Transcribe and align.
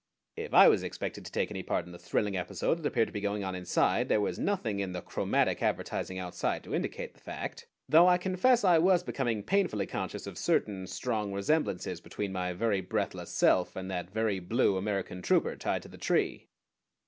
If 0.35 0.51
I 0.55 0.67
was 0.67 0.81
expected 0.81 1.25
to 1.25 1.31
take 1.31 1.51
any 1.51 1.61
part 1.61 1.85
in 1.85 1.91
the 1.91 1.99
thrilling 1.99 2.35
episode 2.35 2.79
that 2.79 2.87
appeared 2.87 3.09
to 3.09 3.13
be 3.13 3.21
going 3.21 3.43
on 3.43 3.53
inside, 3.53 4.09
there 4.09 4.19
was 4.19 4.39
nothing 4.39 4.79
in 4.79 4.93
the 4.93 5.01
chromatic 5.03 5.61
advertising 5.61 6.17
outside 6.17 6.63
to 6.63 6.73
indicate 6.73 7.13
the 7.13 7.19
fact; 7.19 7.67
though 7.87 8.07
I 8.07 8.17
confess 8.17 8.63
I 8.63 8.79
was 8.79 9.03
becoming 9.03 9.43
painfully 9.43 9.85
conscious 9.85 10.25
of 10.25 10.39
certain 10.39 10.87
strong 10.87 11.31
resemblances 11.33 12.01
between 12.01 12.31
my 12.33 12.51
very 12.51 12.81
breathless 12.81 13.29
self 13.29 13.75
and 13.75 13.91
that 13.91 14.09
very 14.09 14.39
blue 14.39 14.75
American 14.75 15.21
trooper 15.21 15.55
tied 15.55 15.83
to 15.83 15.87
the 15.87 15.99
tree. 15.99 16.47